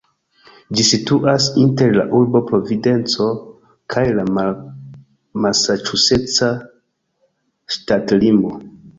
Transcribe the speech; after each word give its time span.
Ĝi 0.77 0.83
situas 0.85 1.47
inter 1.63 1.91
la 1.97 2.05
urbo 2.19 2.39
Providenco 2.51 3.27
kaj 3.95 4.05
la 4.19 4.25
masaĉuseca 5.45 6.49
ŝtatlimo. 7.77 8.55